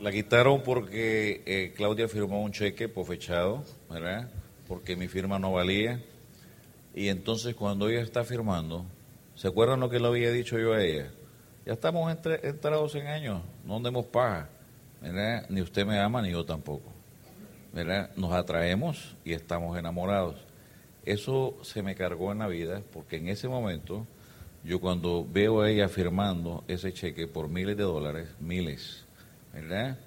La 0.00 0.12
quitaron 0.12 0.62
porque 0.62 1.42
eh, 1.46 1.72
Claudia 1.74 2.08
firmó 2.08 2.42
un 2.42 2.52
cheque 2.52 2.88
por 2.88 3.06
fechado, 3.06 3.64
¿verdad? 3.90 4.28
Porque 4.66 4.96
mi 4.96 5.08
firma 5.08 5.38
no 5.38 5.52
valía. 5.52 6.00
Y 6.94 7.08
entonces 7.08 7.54
cuando 7.54 7.88
ella 7.88 8.00
está 8.00 8.24
firmando, 8.24 8.86
¿se 9.34 9.48
acuerdan 9.48 9.80
lo 9.80 9.90
que 9.90 10.00
le 10.00 10.06
había 10.06 10.30
dicho 10.30 10.58
yo 10.58 10.72
a 10.72 10.82
ella? 10.82 11.10
Ya 11.64 11.72
estamos 11.72 12.10
entre, 12.10 12.48
entrados 12.48 12.94
en 12.94 13.06
años, 13.06 13.42
no 13.64 13.80
demos 13.80 14.06
paja. 14.06 14.48
Ni 15.48 15.60
usted 15.60 15.84
me 15.86 15.98
ama, 15.98 16.22
ni 16.22 16.30
yo 16.30 16.44
tampoco. 16.44 16.92
Nos 18.16 18.32
atraemos 18.32 19.14
y 19.24 19.34
estamos 19.34 19.78
enamorados. 19.78 20.36
Eso 21.04 21.56
se 21.62 21.82
me 21.82 21.94
cargó 21.94 22.32
en 22.32 22.38
la 22.38 22.48
vida 22.48 22.82
porque 22.92 23.16
en 23.16 23.28
ese 23.28 23.48
momento, 23.48 24.06
yo 24.64 24.80
cuando 24.80 25.26
veo 25.30 25.60
a 25.60 25.70
ella 25.70 25.88
firmando 25.88 26.64
ese 26.66 26.92
cheque 26.92 27.28
por 27.28 27.48
miles 27.48 27.76
de 27.76 27.82
dólares, 27.82 28.28
miles, 28.40 29.04
¿verdad? 29.52 29.98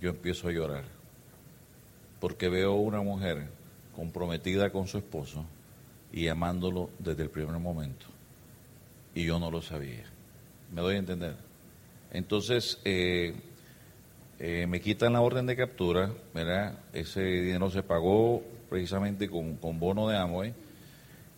Yo 0.00 0.10
empiezo 0.10 0.48
a 0.48 0.52
llorar. 0.52 0.84
Porque 2.20 2.48
veo 2.48 2.74
una 2.74 3.00
mujer 3.00 3.48
comprometida 3.96 4.70
con 4.70 4.86
su 4.86 4.98
esposo 4.98 5.44
y 6.12 6.28
amándolo 6.28 6.90
desde 6.98 7.22
el 7.22 7.30
primer 7.30 7.58
momento. 7.58 8.06
Y 9.14 9.24
yo 9.24 9.38
no 9.40 9.50
lo 9.50 9.62
sabía. 9.62 10.04
¿Me 10.72 10.82
doy 10.82 10.96
a 10.96 10.98
entender? 10.98 11.36
Entonces, 12.12 12.78
eh, 12.84 13.34
eh, 14.38 14.66
me 14.68 14.80
quitan 14.80 15.14
la 15.14 15.22
orden 15.22 15.46
de 15.46 15.56
captura, 15.56 16.12
¿verdad? 16.34 16.78
Ese 16.92 17.22
dinero 17.22 17.70
se 17.70 17.82
pagó 17.82 18.42
precisamente 18.68 19.28
con, 19.28 19.56
con 19.56 19.80
bono 19.80 20.08
de 20.08 20.16
Amway. 20.18 20.54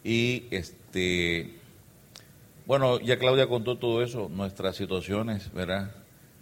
Y 0.03 0.45
este, 0.51 1.55
bueno, 2.67 3.01
ya 3.01 3.19
Claudia 3.19 3.47
contó 3.47 3.79
todo 3.79 4.03
eso, 4.03 4.29
nuestras 4.29 4.77
situaciones, 4.77 5.53
¿verdad? 5.53 5.93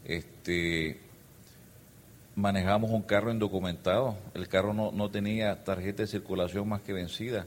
Este, 0.04 1.00
manejamos 2.36 2.90
un 2.90 3.02
carro 3.02 3.32
indocumentado. 3.32 4.16
El 4.34 4.46
carro 4.46 4.72
no, 4.72 4.92
no 4.92 5.10
tenía 5.10 5.64
tarjeta 5.64 6.02
de 6.02 6.06
circulación 6.06 6.68
más 6.68 6.82
que 6.82 6.92
vencida. 6.92 7.46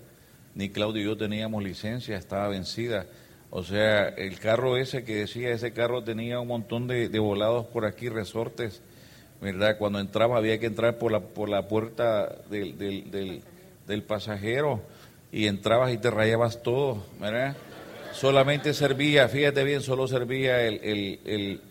Ni 0.56 0.70
Claudio 0.70 1.02
y 1.02 1.06
yo 1.06 1.16
teníamos 1.16 1.64
licencia, 1.64 2.18
estaba 2.18 2.50
vencida. 2.50 3.06
O 3.52 3.64
sea, 3.64 4.10
el 4.10 4.40
carro 4.40 4.78
ese 4.78 5.04
que 5.04 5.16
decía, 5.16 5.52
ese 5.52 5.72
carro 5.72 6.04
tenía 6.04 6.40
un 6.40 6.48
montón 6.48 6.88
de, 6.88 7.08
volados 7.20 7.68
por 7.68 7.86
aquí, 7.86 8.10
resortes, 8.10 8.82
¿verdad? 9.42 9.78
Cuando 9.78 10.00
entraba 10.00 10.38
había 10.38 10.60
que 10.60 10.66
entrar 10.66 10.98
por 10.98 11.12
la, 11.12 11.22
por 11.22 11.50
la 11.50 11.68
puerta 11.68 12.36
del, 12.50 12.78
del, 12.78 13.42
del, 13.88 14.04
pasajero 14.04 14.82
y 15.32 15.48
entrabas 15.48 15.94
y 15.94 15.98
te 15.98 16.12
rayabas 16.12 16.62
todo, 16.62 17.06
¿verdad? 17.20 17.56
Solamente 18.12 18.74
servía, 18.74 19.28
fíjate 19.28 19.64
bien, 19.64 19.82
solo 19.82 20.08
servía 20.08 20.62
el 20.62 21.62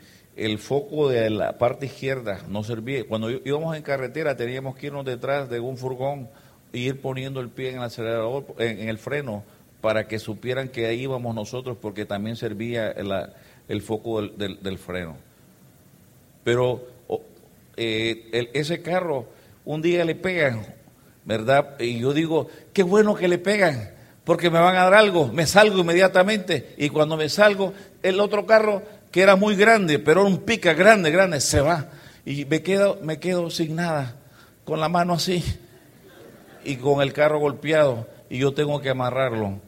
foco 0.59 1.09
de 1.09 1.31
la 1.31 1.59
parte 1.59 1.87
izquierda 1.87 2.43
no 2.49 2.63
servía. 2.63 3.05
Cuando 3.07 3.31
íbamos 3.31 3.77
en 3.77 3.83
carretera 3.83 4.37
teníamos 4.37 4.77
que 4.77 4.87
irnos 4.87 5.05
detrás 5.05 5.51
de 5.51 5.59
un 5.59 5.77
furgón 5.77 6.29
e 6.73 6.79
ir 6.79 7.01
poniendo 7.01 7.41
el 7.41 7.49
pie 7.49 7.71
en 7.71 7.77
el 7.77 7.83
acelerador, 7.83 8.45
en, 8.59 8.89
el 8.89 8.99
freno, 8.99 9.43
para 9.81 10.07
que 10.07 10.19
supieran 10.19 10.69
que 10.69 10.87
ahí 10.87 11.03
íbamos 11.03 11.35
nosotros, 11.35 11.77
porque 11.81 12.05
también 12.05 12.37
servía 12.37 12.95
el 13.69 13.83
foco 13.83 14.23
del, 14.23 14.79
freno. 14.79 15.17
Pero 16.45 16.87
eh, 17.77 18.51
ese 18.55 18.81
carro 18.81 19.27
un 19.65 19.83
día 19.83 20.05
le 20.05 20.15
pegan, 20.15 20.63
¿verdad? 21.25 21.81
Y 21.81 21.99
yo 21.99 22.13
digo, 22.13 22.49
qué 22.73 22.83
bueno 22.83 23.15
que 23.15 23.29
le 23.29 23.39
pegan, 23.39 23.91
porque 24.25 24.51
me 24.51 24.59
van 24.59 24.77
a 24.77 24.85
dar 24.85 24.95
algo, 24.95 25.29
me 25.29 25.47
salgo 25.47 25.79
inmediatamente, 25.79 26.75
y 26.77 26.91
cuando 26.91 27.17
me 27.17 27.29
salgo, 27.29 27.73
el 28.03 28.21
otro 28.21 28.47
carro 28.47 28.83
que 29.11 29.23
era 29.23 29.37
muy 29.37 29.57
grande, 29.57 29.99
pero 29.99 30.27
un 30.27 30.39
pica 30.39 30.75
grande, 30.75 31.11
grande, 31.11 31.41
se 31.41 31.61
va. 31.61 31.87
Y 32.25 32.45
me 32.45 32.63
quedo, 32.63 32.99
me 33.03 33.19
quedo 33.19 33.51
sin 33.51 33.77
nada, 33.77 34.17
con 34.65 34.81
la 34.81 34.89
mano 34.89 35.15
así 35.15 35.43
y 36.65 36.77
con 36.77 37.01
el 37.01 37.13
carro 37.13 37.39
golpeado. 37.39 38.07
Y 38.29 38.39
yo 38.39 38.53
tengo 38.53 38.81
que 38.81 38.91
amarrarlo 38.91 39.61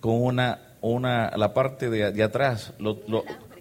con 0.00 0.22
una, 0.22 0.60
una 0.80 1.36
la 1.36 1.52
parte 1.52 1.90
de, 1.90 2.22
atrás, 2.22 2.72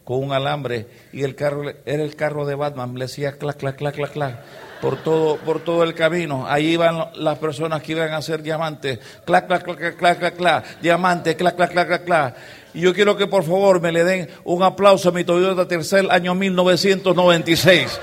con 0.06 0.24
un 0.24 0.32
alambre. 0.32 0.88
Y 1.12 1.24
el 1.24 1.36
carro 1.36 1.63
era 1.86 2.04
el 2.04 2.15
carro 2.15 2.46
de 2.46 2.56
Batman, 2.56 2.96
le 2.96 3.06
decía 3.06 3.34
clac, 3.34 3.58
clac, 3.58 3.75
clac, 3.75 3.96
clac, 3.96 4.12
clac. 4.12 4.39
Por 4.82 4.98
todo, 4.98 5.38
por 5.38 5.62
todo 5.62 5.84
el 5.84 5.94
camino. 5.94 6.46
Ahí 6.48 6.74
iban 6.74 7.10
las 7.15 7.39
personas 7.39 7.82
que 7.82 7.94
iban 7.94 8.12
a 8.12 8.18
hacer 8.18 8.42
diamantes. 8.42 9.00
Clac, 9.25 9.48
clac, 9.48 9.63
clac, 9.63 9.98
clac, 9.98 10.20
clac, 10.20 10.36
clac. 10.36 10.80
Diamante, 10.82 11.36
clac, 11.36 11.56
clac, 11.56 11.72
clac, 11.72 11.88
clac, 11.88 12.06
clac. 12.06 12.36
Y 12.75 12.82
yo 12.82 12.94
quiero 12.94 13.15
que 13.15 13.25
por 13.25 13.46
favor 13.46 13.79
me 13.79 13.94
le 13.94 14.03
den 14.03 14.29
un 14.44 14.62
aplauso 14.62 15.08
a 15.08 15.12
mi 15.13 15.24
Toyota 15.24 15.65
Tercel 15.65 16.12
año 16.12 16.36
1996. 16.36 18.01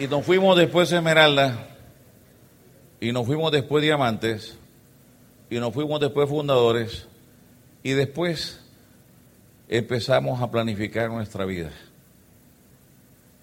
Y 0.00 0.08
nos 0.08 0.26
fuimos 0.26 0.58
después 0.58 0.90
Esmeralda, 0.90 1.68
y 3.00 3.12
nos 3.12 3.26
fuimos 3.26 3.52
después 3.52 3.84
Diamantes, 3.84 4.58
y 5.48 5.60
nos 5.60 5.72
fuimos 5.72 6.00
después 6.00 6.28
Fundadores, 6.28 7.06
y 7.84 7.92
después 7.92 8.60
empezamos 9.68 10.42
a 10.42 10.50
planificar 10.50 11.10
nuestra 11.10 11.44
vida. 11.44 11.70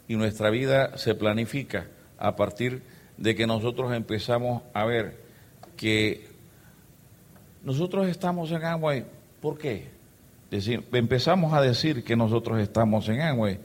Y 0.10 0.18
nuestra 0.18 0.50
vida 0.50 0.98
se 0.98 1.16
planifica 1.16 1.88
a 2.18 2.36
partir 2.36 2.84
de 3.24 3.36
que 3.36 3.48
nosotros 3.48 3.94
empezamos 3.94 4.64
a 4.74 4.84
ver 4.84 5.18
que 5.78 6.28
nosotros 7.64 8.10
estamos 8.10 8.52
en 8.52 8.66
Amway. 8.66 9.06
¿Por 9.40 9.58
qué? 9.58 9.88
Decir, 10.52 10.84
empezamos 10.92 11.54
a 11.54 11.62
decir 11.62 12.04
que 12.04 12.18
nosotros 12.18 12.60
estamos 12.60 13.08
en 13.08 13.22
Amway, 13.22 13.60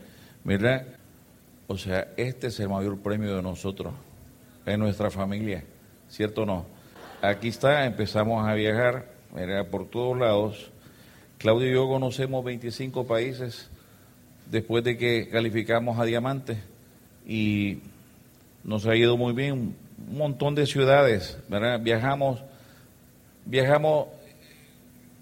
¿verdad? 0.44 0.86
O 1.66 1.76
sea, 1.76 2.06
este 2.16 2.46
es 2.46 2.60
el 2.60 2.68
mayor 2.68 2.98
premio 3.00 3.34
de 3.34 3.42
nosotros, 3.42 3.94
en 4.64 4.78
nuestra 4.78 5.10
familia, 5.10 5.64
¿cierto 6.08 6.42
o 6.42 6.46
no? 6.46 6.66
Aquí 7.20 7.48
está, 7.48 7.84
empezamos 7.84 8.48
a 8.48 8.54
viajar, 8.54 9.06
¿verdad? 9.34 9.66
Por 9.66 9.90
todos 9.90 10.16
lados. 10.16 10.70
Claudio 11.36 11.68
y 11.68 11.72
yo 11.72 11.88
conocemos 11.88 12.44
25 12.44 13.08
países 13.08 13.68
después 14.48 14.84
de 14.84 14.96
que 14.96 15.28
calificamos 15.28 15.98
a 15.98 16.04
Diamante 16.04 16.58
y 17.26 17.80
nos 18.64 18.86
ha 18.86 18.96
ido 18.96 19.16
muy 19.16 19.32
bien, 19.32 19.76
un 20.10 20.18
montón 20.18 20.54
de 20.54 20.66
ciudades, 20.66 21.38
¿verdad? 21.48 21.80
Viajamos, 21.80 22.42
viajamos, 23.44 24.08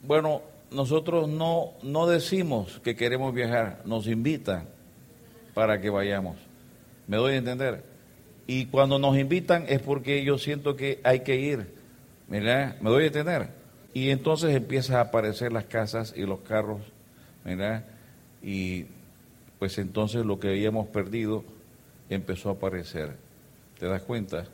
bueno, 0.03 0.43
nosotros 0.71 1.29
no, 1.29 1.73
no 1.83 2.07
decimos 2.07 2.81
que 2.83 2.97
queremos 2.97 3.35
viajar, 3.35 3.83
nos 3.85 4.07
invitan 4.07 4.65
para 5.55 5.81
que 5.81 5.91
vayamos. 5.91 6.37
¿Me 7.07 7.17
doy 7.17 7.35
a 7.35 7.37
entender? 7.37 7.85
Y 8.47 8.67
cuando 8.67 8.99
nos 8.99 9.17
invitan 9.17 9.65
es 9.69 9.81
porque 9.81 10.25
yo 10.25 10.39
siento 10.39 10.77
que 10.77 11.01
hay 11.05 11.21
que 11.21 11.37
ir. 11.37 11.77
¿verdad? 12.29 12.77
¿Me 12.81 12.91
doy 12.91 13.05
a 13.05 13.07
entender? 13.07 13.49
Y 13.95 14.11
entonces 14.11 14.55
empiezan 14.55 14.97
a 14.97 15.01
aparecer 15.03 15.53
las 15.53 15.65
casas 15.65 16.13
y 16.17 16.23
los 16.23 16.41
carros, 16.41 16.81
¿verdad? 17.45 17.85
Y 18.43 18.87
pues 19.59 19.79
entonces 19.79 20.25
lo 20.27 20.39
que 20.39 20.49
habíamos 20.49 20.89
perdido 20.89 21.45
empezó 22.11 22.51
a 22.51 22.53
aparecer. 22.53 23.17
¿Te 23.79 23.87
das 23.87 24.03
cuenta 24.03 24.45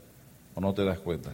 o 0.54 0.60
no 0.60 0.74
te 0.74 0.84
das 0.84 0.98
cuenta? 0.98 1.30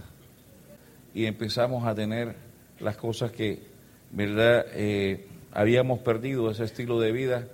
Y 1.14 1.26
empezamos 1.26 1.86
a 1.86 1.94
tener 1.94 2.36
las 2.80 2.96
cosas 2.96 3.32
que, 3.32 3.62
¿verdad? 4.10 4.66
Eh, 4.74 5.26
habíamos 5.52 6.00
perdido 6.00 6.50
ese 6.50 6.64
estilo 6.64 7.00
de 7.00 7.12
vida 7.12 7.48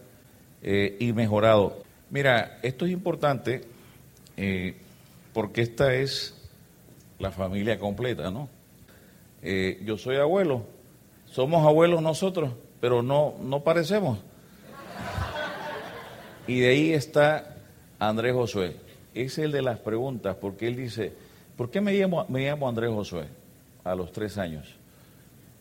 eh, 0.62 0.96
y 0.98 1.12
mejorado. 1.12 1.82
Mira, 2.10 2.58
esto 2.62 2.84
es 2.84 2.92
importante 2.92 3.62
eh, 4.36 4.74
porque 5.32 5.62
esta 5.62 5.94
es 5.94 6.34
la 7.18 7.30
familia 7.30 7.78
completa, 7.78 8.30
¿no? 8.30 8.48
yo 9.82 9.98
soy 9.98 10.16
abuelo, 10.16 10.64
somos 11.26 11.66
abuelos 11.66 12.00
nosotros, 12.00 12.54
pero 12.80 13.02
no, 13.02 13.34
no 13.42 13.62
parecemos. 13.62 14.18
Y 16.46 16.60
de 16.60 16.68
ahí 16.68 16.92
está 16.94 17.56
Andrés 17.98 18.32
Josué. 18.32 18.76
Es 19.14 19.38
el 19.38 19.52
de 19.52 19.62
las 19.62 19.78
preguntas, 19.78 20.36
porque 20.40 20.66
él 20.66 20.76
dice, 20.76 21.12
¿por 21.56 21.70
qué 21.70 21.80
me 21.80 21.92
llamo, 21.92 22.26
me 22.28 22.46
llamo 22.46 22.68
Andrés 22.68 22.90
Josué 22.90 23.26
a 23.84 23.94
los 23.94 24.12
tres 24.12 24.38
años? 24.38 24.66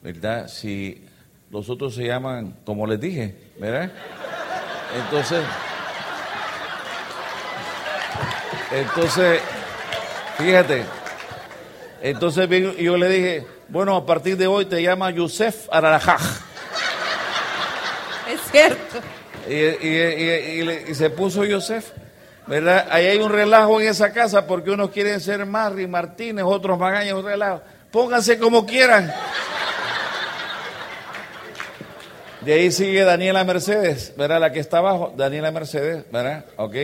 ¿Verdad? 0.02 0.48
Si 0.48 1.06
los 1.52 1.70
otros 1.70 1.96
se 1.96 2.06
llaman, 2.06 2.56
como 2.66 2.88
les 2.88 3.00
dije, 3.00 3.36
¿verdad? 3.60 3.92
Entonces, 5.04 5.44
entonces, 8.72 9.42
fíjate, 10.38 10.84
entonces 12.02 12.50
yo 12.80 12.98
le 12.98 13.10
dije, 13.10 13.48
bueno, 13.70 13.96
a 13.96 14.06
partir 14.06 14.36
de 14.36 14.48
hoy 14.48 14.66
te 14.66 14.82
llama 14.82 15.12
Yusef 15.12 15.68
Ararajaj. 15.72 16.22
Es 18.30 18.42
cierto. 18.52 19.00
Y, 19.48 20.94
se 20.96 21.10
puso 21.10 21.44
Yosef, 21.44 21.92
¿verdad? 22.48 22.88
Ahí 22.90 23.06
hay 23.06 23.18
un 23.20 23.32
relajo 23.32 23.80
en 23.80 23.88
esa 23.88 24.12
casa 24.12 24.46
porque 24.46 24.72
unos 24.72 24.90
quieren 24.90 25.20
ser 25.20 25.46
Marri, 25.46 25.88
Martínez, 25.88 26.44
otros 26.46 26.78
Magaña, 26.78 27.16
un 27.16 27.24
relajo. 27.24 27.62
Pónganse 27.92 28.38
como 28.40 28.66
quieran. 28.66 29.12
De 32.42 32.54
ahí 32.54 32.72
sigue 32.72 33.04
Daniela 33.04 33.44
Mercedes, 33.44 34.14
¿verdad? 34.18 34.42
La 34.42 34.52
que 34.52 34.60
está 34.60 34.80
abajo, 34.80 35.14
Daniela 35.16 35.52
Mercedes, 35.52 36.04
¿verdad? 36.12 36.46
Ok. 36.58 36.76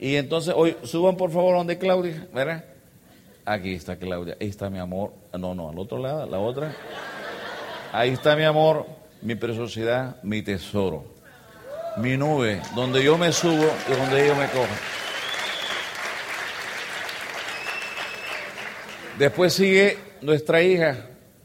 Y 0.00 0.16
entonces, 0.16 0.54
hoy 0.56 0.76
suban 0.84 1.16
por 1.16 1.30
favor 1.30 1.56
donde 1.56 1.78
Claudia, 1.78 2.26
¿verdad? 2.32 2.64
Aquí 3.44 3.74
está 3.74 3.96
Claudia, 3.96 4.36
ahí 4.40 4.48
está 4.48 4.70
mi 4.70 4.78
amor. 4.78 5.12
No, 5.38 5.54
no, 5.54 5.70
al 5.70 5.78
otro 5.78 5.98
lado, 5.98 6.26
la 6.26 6.38
otra. 6.38 6.74
Ahí 7.92 8.10
está 8.10 8.34
mi 8.34 8.44
amor, 8.44 8.86
mi 9.22 9.34
preciosidad, 9.34 10.16
mi 10.22 10.42
tesoro 10.42 11.17
mi 11.96 12.16
nube, 12.16 12.60
donde 12.74 13.02
yo 13.02 13.18
me 13.18 13.32
subo 13.32 13.70
y 13.88 13.92
donde 13.92 14.24
ellos 14.24 14.36
me 14.36 14.46
cogen. 14.46 14.78
Después 19.18 19.52
sigue 19.52 19.98
nuestra 20.20 20.62
hija, 20.62 20.96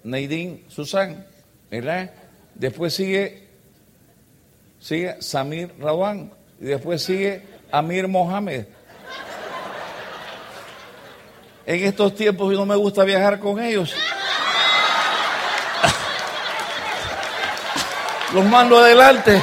Neidín 0.03 0.65
Susan, 0.69 1.25
¿verdad? 1.71 2.11
Después 2.53 2.93
sigue, 2.93 3.47
sigue 4.79 5.21
Samir 5.21 5.73
Rawan, 5.79 6.31
y 6.59 6.65
después 6.65 7.03
sigue 7.03 7.41
Amir 7.71 8.07
Mohamed. 8.07 8.65
En 11.65 11.83
estos 11.83 12.13
tiempos 12.13 12.53
no 12.53 12.65
me 12.65 12.75
gusta 12.75 13.03
viajar 13.03 13.39
con 13.39 13.59
ellos. 13.59 13.95
Los 18.33 18.45
mando 18.45 18.77
adelante. 18.77 19.41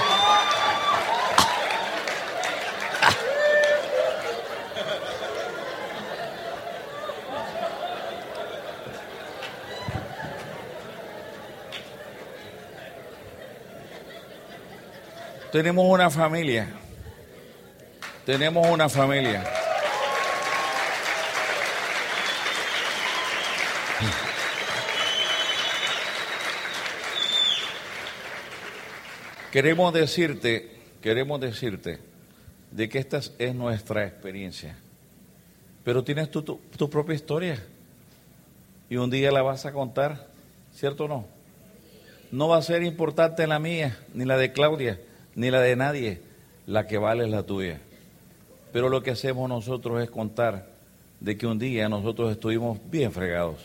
Tenemos 15.53 15.85
una 15.85 16.09
familia. 16.11 16.69
Tenemos 18.25 18.69
una 18.69 18.89
familia. 18.89 19.43
Queremos 29.51 29.93
decirte, 29.93 30.71
queremos 31.03 31.41
decirte 31.41 31.99
de 32.71 32.89
que 32.89 32.99
esta 33.01 33.19
es 33.19 33.53
nuestra 33.53 34.07
experiencia. 34.07 34.77
Pero 35.83 36.05
tienes 36.05 36.31
tu, 36.31 36.43
tu 36.43 36.89
propia 36.89 37.17
historia. 37.17 37.61
Y 38.89 38.97
un 38.97 39.11
día 39.11 39.33
la 39.33 39.43
vas 39.43 39.67
a 39.67 39.73
contar, 39.73 40.29
¿cierto 40.73 41.07
o 41.07 41.09
no? 41.09 41.27
No 42.31 42.47
va 42.47 42.59
a 42.59 42.63
ser 42.63 42.85
importante 42.85 43.45
la 43.49 43.59
mía, 43.59 43.99
ni 44.15 44.25
la 44.25 44.37
de 44.37 44.53
Claudia 44.53 45.01
ni 45.41 45.51
la 45.51 45.63
de 45.63 45.75
nadie, 45.75 46.21
la 46.67 46.87
que 46.87 46.99
vale 46.99 47.25
es 47.25 47.31
la 47.31 47.45
tuya. 47.45 47.81
Pero 48.75 48.91
lo 48.91 49.03
que 49.03 49.13
hacemos 49.13 49.49
nosotros 49.49 50.03
es 50.03 50.11
contar 50.11 50.67
de 51.19 51.39
que 51.39 51.47
un 51.47 51.59
día 51.59 51.89
nosotros 51.89 52.31
estuvimos 52.31 52.79
bien 52.91 53.11
fregados. 53.11 53.59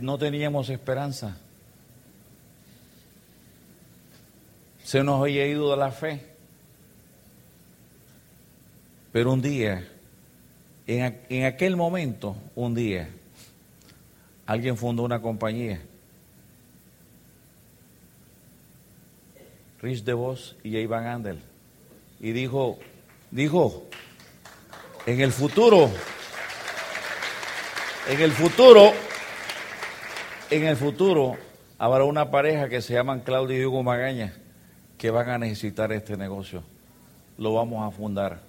No 0.00 0.18
teníamos 0.18 0.68
esperanza. 0.68 1.38
Se 4.84 5.02
nos 5.02 5.22
había 5.22 5.46
ido 5.46 5.70
de 5.70 5.76
la 5.78 5.92
fe. 5.92 6.26
Pero 9.12 9.32
un 9.32 9.40
día, 9.40 9.88
en, 10.86 11.22
en 11.30 11.44
aquel 11.46 11.74
momento, 11.74 12.36
un 12.54 12.74
día, 12.74 13.08
alguien 14.44 14.76
fundó 14.76 15.04
una 15.04 15.22
compañía 15.22 15.80
Rich 19.82 20.04
DeVos 20.04 20.56
y 20.62 20.76
Ivan 20.78 21.06
Andel. 21.06 21.40
Y 22.20 22.30
dijo, 22.30 22.78
dijo, 23.32 23.82
en 25.06 25.20
el 25.20 25.32
futuro, 25.32 25.90
en 28.08 28.20
el 28.20 28.30
futuro, 28.30 28.92
en 30.50 30.64
el 30.64 30.76
futuro 30.76 31.36
habrá 31.78 32.04
una 32.04 32.30
pareja 32.30 32.68
que 32.68 32.80
se 32.80 32.94
llaman 32.94 33.20
Claudio 33.20 33.60
y 33.60 33.64
Hugo 33.64 33.82
Magaña 33.82 34.34
que 34.96 35.10
van 35.10 35.30
a 35.30 35.38
necesitar 35.38 35.90
este 35.90 36.16
negocio. 36.16 36.62
Lo 37.36 37.54
vamos 37.54 37.84
a 37.84 37.90
fundar. 37.90 38.40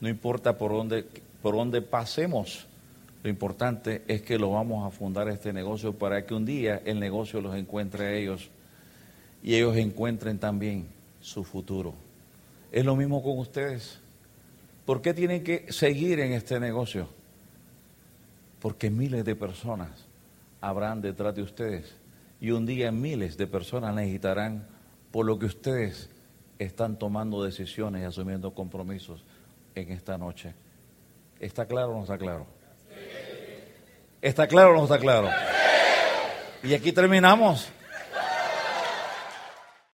No 0.00 0.08
importa 0.10 0.58
por 0.58 0.72
dónde, 0.72 1.06
por 1.40 1.54
dónde 1.54 1.80
pasemos, 1.80 2.66
lo 3.22 3.30
importante 3.30 4.02
es 4.06 4.20
que 4.20 4.38
lo 4.38 4.50
vamos 4.50 4.86
a 4.86 4.94
fundar 4.94 5.30
este 5.30 5.50
negocio 5.50 5.94
para 5.94 6.26
que 6.26 6.34
un 6.34 6.44
día 6.44 6.82
el 6.84 7.00
negocio 7.00 7.40
los 7.40 7.56
encuentre 7.56 8.04
a 8.04 8.12
ellos 8.12 8.50
y 9.44 9.54
ellos 9.54 9.76
encuentren 9.76 10.38
también 10.38 10.88
su 11.20 11.44
futuro. 11.44 11.92
Es 12.72 12.82
lo 12.82 12.96
mismo 12.96 13.22
con 13.22 13.38
ustedes. 13.38 14.00
¿Por 14.86 15.02
qué 15.02 15.12
tienen 15.12 15.44
que 15.44 15.70
seguir 15.70 16.18
en 16.18 16.32
este 16.32 16.58
negocio? 16.58 17.08
Porque 18.58 18.88
miles 18.88 19.22
de 19.26 19.36
personas 19.36 19.90
habrán 20.62 21.02
detrás 21.02 21.34
de 21.34 21.42
ustedes 21.42 21.94
y 22.40 22.52
un 22.52 22.64
día 22.64 22.90
miles 22.90 23.36
de 23.36 23.46
personas 23.46 23.94
necesitarán 23.94 24.66
por 25.10 25.26
lo 25.26 25.38
que 25.38 25.44
ustedes 25.44 26.08
están 26.58 26.98
tomando 26.98 27.44
decisiones 27.44 28.00
y 28.00 28.06
asumiendo 28.06 28.54
compromisos 28.54 29.22
en 29.74 29.92
esta 29.92 30.16
noche. 30.16 30.54
¿Está 31.38 31.66
claro 31.66 31.90
o 31.90 31.96
no 31.96 32.02
está 32.02 32.16
claro? 32.16 32.46
¿Está 34.22 34.46
claro 34.46 34.70
o 34.70 34.76
no 34.78 34.84
está 34.84 34.98
claro? 34.98 35.28
Y 36.62 36.72
aquí 36.72 36.92
terminamos. 36.92 37.70